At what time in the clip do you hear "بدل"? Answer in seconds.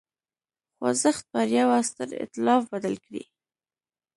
2.73-2.95